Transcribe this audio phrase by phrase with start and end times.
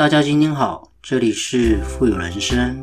[0.00, 2.82] 大家今天好，这里是富有人生。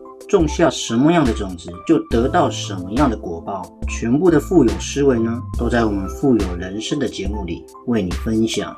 [0.31, 3.61] 种下什么样的种子，就得到什么样的果报。
[3.89, 8.73] 全部的富有思维呢，都在我们富有人生的节目里为你分享。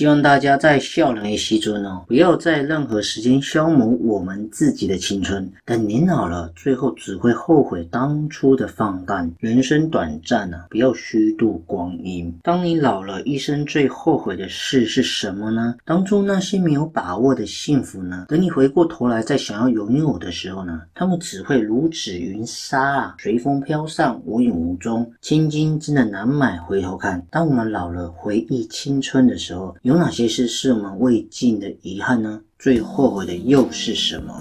[0.00, 5.46] 希望大家在笑脸时尊哦，不要在任何时间消磨我们自己的青春。
[5.66, 9.30] 等年老了，最后只会后悔当初的放荡。
[9.40, 12.34] 人生短暂啊，不要虚度光阴。
[12.42, 15.74] 当你老了，一生最后悔的事是什么呢？
[15.84, 18.24] 当初那些没有把握的幸福呢？
[18.26, 20.80] 等你回过头来再想要拥有的时候呢？
[20.94, 25.12] 他们只会如纸云沙啊，随风飘散，无影无踪。
[25.20, 27.22] 千金真的难买回头看。
[27.30, 29.76] 当我们老了，回忆青春的时候。
[29.90, 32.40] 有哪些事是我们未尽的遗憾呢？
[32.60, 34.32] 最后悔的又是什么？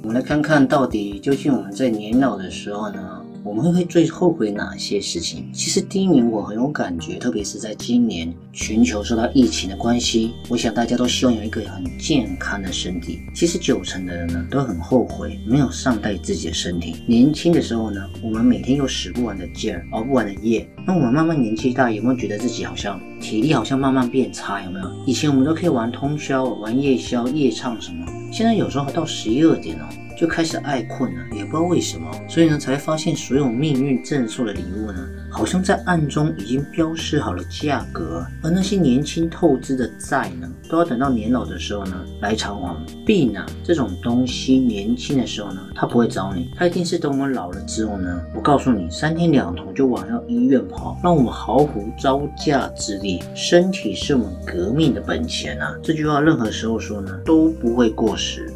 [0.00, 3.17] 我们来看看到底究竟我们在年老的时候呢？
[3.44, 5.44] 我们会会最后悔哪些事情？
[5.52, 13.20] 其实第一名我很有感觉，特别是在今年全球受到疫情的关系，我想大家都希望有一个很健康的身体。
[13.34, 16.96] 其实九成的人呢都很后悔没有善待自己的身体。
[17.06, 20.68] 年轻的时候呢，我们每天有使不完的劲儿，熬不完的夜。
[20.86, 24.62] 那我们慢慢年纪大，有没有觉得自己好像体力好像慢慢变差？
[24.62, 24.90] 有没有？
[25.06, 29.88] 以前我们都可以玩通宵、玩夜宵、夜唱什么，现在有时候到十一二点哦。
[30.18, 35.08] 就开始爱困了，也不知道为什么，所以呢，才发现所有命运赠送的礼物呢，
[35.38, 42.74] 好像在暗中已经标示好了价格，而那些年轻透支的债呢，都要等到年老的时候呢来偿还。
[43.06, 53.22] 病呢，这种东西，年轻的时候呢，他不会找你，他一定是等我们老了之后呢，我告诉你，三天两头就往要医院跑，让我们毫无招架之力。
[53.32, 58.52] 身体是我们革命的本钱啊，这句话任何时候说呢，都不会过时。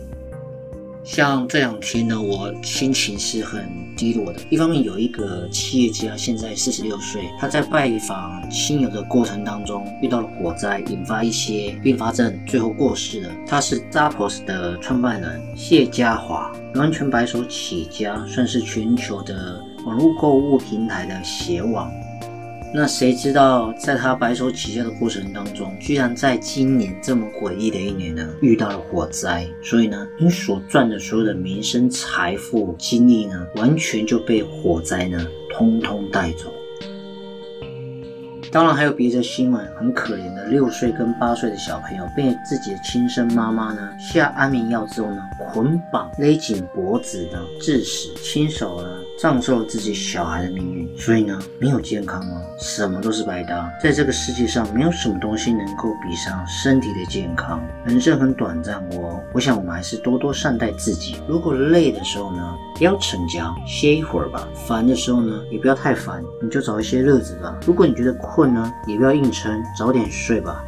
[1.04, 4.40] 像这两天呢，我心情是很低落的。
[4.50, 13.30] 一方面有一个企业家，现在四十六岁，他在拜访亲友的过程当中遇到了火灾，引发一些并发症，最后过世了。
[13.46, 21.90] 他是 Zappos 的创办人谢家华，完全白手起家，算是全球的网络购物平台的鞋王。
[22.74, 29.46] 那谁知道，在他白手起家的过程当中，居然在今年这么诡异的一年呢，遇到了火灾。
[29.62, 36.50] 所以呢，你所赚的所有的名声、财富、精力呢，完全就被火灾呢，通通带走。
[38.50, 45.22] 当然还有别的新闻，很可怜的六岁跟八岁的小朋友被自己的亲生妈妈呢下安眠药之后呢，
[45.52, 48.88] 捆绑勒紧脖子呢致死，亲手呢
[49.18, 50.82] 葬送了自己小孩的命运。
[50.96, 52.42] 所以呢，没有健康吗？
[52.58, 53.70] 什么都是白搭。
[53.82, 57.62] 在这个世界上，没有什么东西能够比上身体的健康。
[57.84, 61.16] 人生很短暂，我我想我们还是多多善待自己。
[61.26, 64.46] 如果累的时候呢，不要逞强，歇一会儿吧。
[64.66, 67.58] 烦的时候呢，也不要太烦，你就找一些乐子吧。
[67.66, 70.64] 如果你觉得，困呢，也不要硬撑，早点睡吧。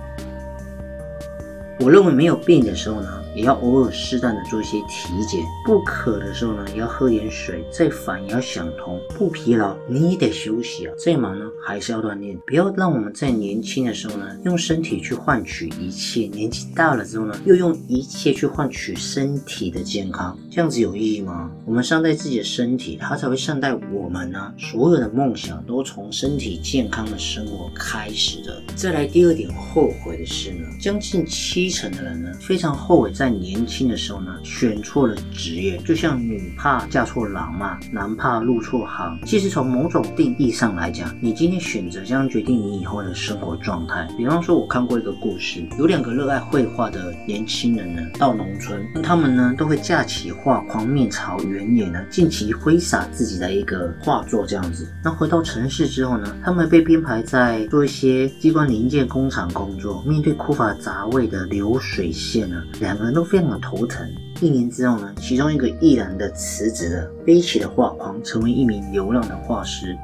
[1.81, 3.24] 我认为没有病的时候呢。
[3.35, 7.65] 也要偶尔适当的做一些体检，不渴的时候呢，也要喝点水。
[7.73, 10.95] 再烦也要想通，不疲劳你也得休息啊。
[10.97, 12.39] 再忙呢，还是要锻炼。
[12.47, 21.51] 不要让我们在年轻的时候呢，用身体去换取一切；年纪大了之后呢，又用一切去换取身体的健康，这样子有意义吗？
[21.65, 24.55] 我们善待自己的身体，它才会善待我们呢。
[24.57, 28.63] 所有的梦想都从身体健康的生活开始的。
[28.77, 33.24] 再来第二点后悔的是呢，将近七成的人呢，非常后悔在。
[33.25, 39.19] 在年轻的时候呢，选错了职业，就像女怕嫁错郎嘛，男怕入错行。
[39.25, 44.07] 其实从某种定义上来讲，你今天选择将决定你以后的生活状态。
[44.19, 54.87] 比方说，我看过一个故事，有两个热爱绘画的年轻人呢，到农村，他们呢都会架起画框，面朝原野呢，尽情挥洒自己的一个画作这样子。
[55.03, 63.14] 那回到城市之后呢，他们被编排在做一些机关零件工厂工作，面对枯乏杂味的流水线呢，两个人。
[63.15, 64.07] 都非常的头疼。
[64.41, 69.97] 一年之后呢，其中一个毅然的辞职了，背起了画框，成为一名流浪的画师。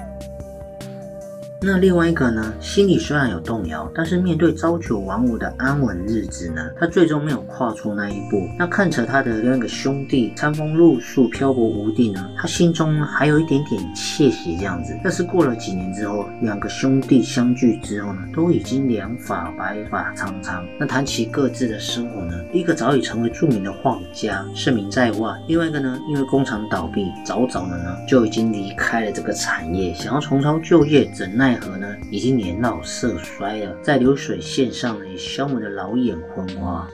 [1.62, 8.48] 那另外一个呢，心里虽然有动摇，但是面对朝九晚五的安稳日子呢，他最终没有跨出那一步。
[8.58, 14.98] 那看着他的另一个兄弟餐风露宿、漂泊无定呢，他心中呢还有一点点窃喜这样子。
[15.04, 20.66] 但是过了几年之后，两个兄弟相聚之后呢，都已经两发白发苍苍。
[20.78, 31.49] 那谈起各自的生活呢，一个早已成为著名的画家，盛名在外；另外一个呢，因为工厂倒闭，早早的呢就已经离开了这个产业，想要重操旧业，怎奈。
[31.50, 31.96] 奈何呢？
[32.12, 36.88] 已经年老色衰了，在流水线上呢，也消磨的老眼昏花。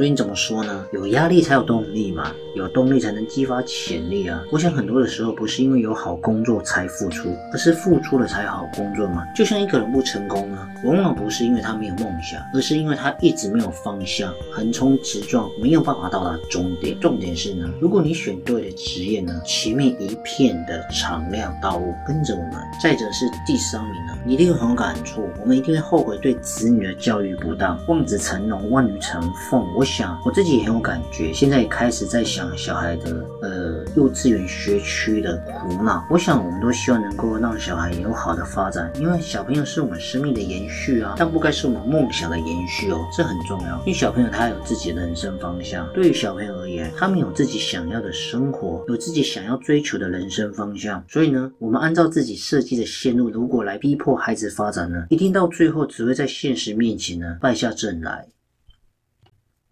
[0.00, 0.86] 所以你怎么说呢？
[0.94, 4.42] 有压力才有动力嘛，有动力才能激发潜力啊！
[4.50, 9.22] 我想很多的时候不是因为有好工作才付出，而是付出了才有好工作嘛。
[9.36, 16.98] 就像一个人不成功呢，往往不是因为他没有梦想，而是因为他一直没有方向，横冲直撞，没有办法到达终点。
[16.98, 22.54] 重点是呢，如果你选对了职业呢，前面一片的敞亮道路跟着我们。
[22.82, 29.20] 再者是第三名呢，一定会很有感触，我们一定会后悔对子女的教育不当，望子成龙，望女成
[29.50, 29.62] 凤。
[29.76, 29.86] 我。
[29.90, 36.06] 想我自己也很有感觉，现在也开始在想小孩的呃幼稚园学区的苦恼。
[36.08, 43.76] 我想我们都希望能够让小孩有好的发展，因为小朋友是我们生命的延续啊，但不该是我们梦想的延续哦，这很重要。
[43.80, 51.04] 因为小朋友他有自己的人生方向，对于小朋友而言，他们有自己想要的生活，有自己想要追求的人生方向。
[51.08, 58.26] 所以呢，我们按照自己设计的线路，如果来逼迫孩子发展呢，一定到最后只会在现实面前呢败下阵来。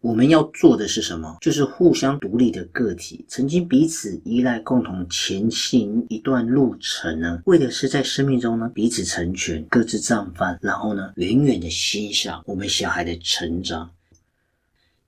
[0.00, 1.38] 我们要做的是什么？
[1.40, 7.42] 就是互相独立的个体，曾经彼此依赖，共同前行一段路程呢？
[7.46, 13.90] 为的是在生命中呢彼此成全，各自绽放，然后呢远远的欣赏我们小孩的成长。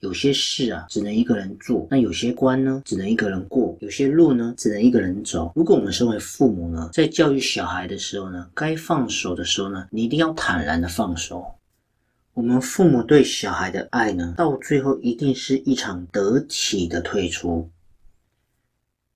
[0.00, 5.52] 有些事啊，只能一个人做；那有些关呢，只能一个人过；有些路呢，只能一个人走。
[5.54, 11.44] 如果我们身为父母呢，在教育小孩的时候呢，该放手的时候呢，你一定要坦然的放手。
[12.40, 17.68] 我们父母对小孩的爱呢，到最后一定是一场得体的退出。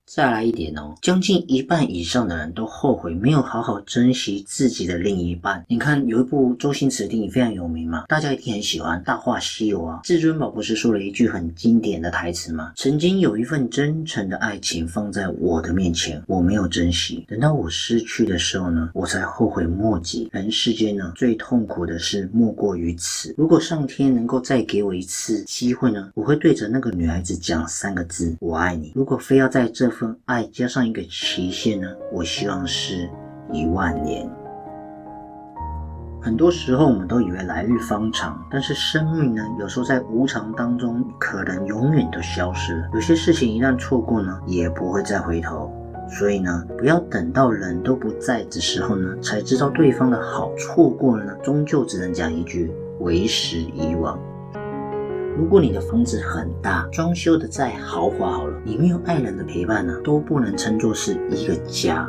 [0.05, 5.65] 再来一点哦，将近一半以上的人都后悔没有好好珍惜自己的另一半。
[5.67, 10.01] 你看有一部周星驰的电影非常有名嘛，大家一定很喜欢《大话西游》啊。
[10.03, 12.71] 至尊宝不是说了一句很经典的台词吗？
[12.75, 20.29] 曾经有一份真诚的爱情放在我的面前，我没有珍惜，等到我失去的时候呢，我才后悔莫及。
[20.31, 23.33] 人世间呢，最痛苦的事莫过于此。
[23.35, 28.91] 如果上天能够再给我一次机会呢，我会对着那个女孩子讲三个字：我爱你。
[28.93, 29.94] 如果非要在这。
[29.95, 31.87] 份爱加上一个期限呢？
[32.11, 33.09] 我希望是
[33.51, 34.29] 一万年。
[36.21, 42.89] 很多时候我们都以为来日方长，但是生命呢，有时候在无常当中可能永远都消失了。
[42.93, 45.71] 有些事情一旦错过呢，也不会再回头。
[46.09, 50.51] 所以呢，不要等到人都不在的时候呢，才知道对方的好。
[50.55, 52.69] 错过了呢，终究只能讲一句
[52.99, 54.13] 为时已晚。
[55.37, 62.07] 如果你的房子很大，装修的再豪华好了，你没有爱人的陪伴呢，都不能称作是一个家。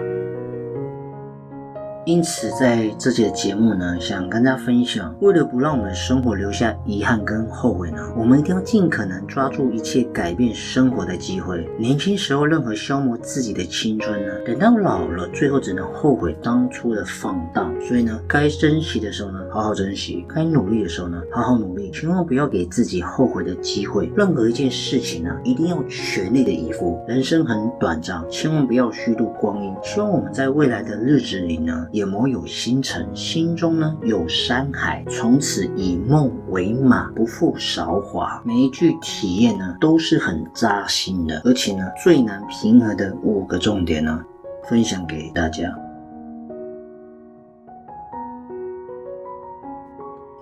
[2.07, 11.69] 因此，在这节节目呢，想跟大家分享，为了不让我们生活留下遗憾跟后悔呢，我们一定要尽可能抓住一切改变生活的机会。
[11.77, 17.75] 年轻时候任何消磨自己的青春呢，等到老了，最后只能后悔当初的放荡。
[17.81, 21.91] 所以呢，该珍惜的时候呢，好好珍惜；该努力的时候呢，好好努力。
[21.91, 24.09] 千万不要给自己后悔的机会。
[24.15, 27.01] 任何一件事情呢，一定要全力的以赴。
[27.09, 29.75] 人生很短暂，千万不要虚度光阴。
[29.83, 31.85] 希望我们在未来的日子里呢。
[31.97, 38.43] 眼眸有星辰，心中呢有山海，从此以梦为马，不负韶华。
[38.45, 44.23] 每一句体验呢都是很扎心的，而且呢最难平和的五个重点呢，
[44.69, 45.75] 分享给大家。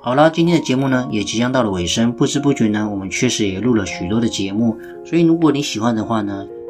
[0.03, 6.45] 好了，今天的节目呢也即将到了尾声，不知不觉呢我们确实也录了许多的节目，所以如果你喜欢的话呢，